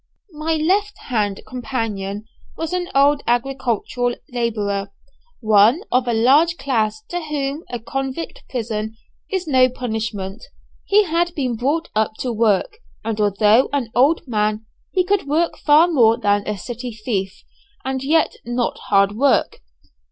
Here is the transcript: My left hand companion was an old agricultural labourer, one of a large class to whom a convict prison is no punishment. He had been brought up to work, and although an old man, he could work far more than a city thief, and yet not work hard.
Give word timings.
My 0.33 0.55
left 0.55 0.97
hand 1.09 1.41
companion 1.45 2.25
was 2.57 2.73
an 2.73 2.89
old 2.95 3.21
agricultural 3.27 4.15
labourer, 4.31 4.89
one 5.41 5.83
of 5.91 6.07
a 6.07 6.13
large 6.15 6.57
class 6.57 7.03
to 7.09 7.21
whom 7.21 7.63
a 7.69 7.79
convict 7.79 8.41
prison 8.49 8.97
is 9.29 9.45
no 9.45 9.69
punishment. 9.69 10.43
He 10.85 11.03
had 11.03 11.35
been 11.35 11.55
brought 11.55 11.89
up 11.95 12.15
to 12.15 12.33
work, 12.33 12.77
and 13.05 13.21
although 13.21 13.69
an 13.71 13.91
old 13.93 14.23
man, 14.27 14.65
he 14.91 15.03
could 15.03 15.27
work 15.27 15.55
far 15.59 15.87
more 15.87 16.17
than 16.17 16.47
a 16.47 16.57
city 16.57 16.91
thief, 16.93 17.43
and 17.85 18.01
yet 18.03 18.37
not 18.43 18.79
work 18.91 19.11
hard. 19.19 19.55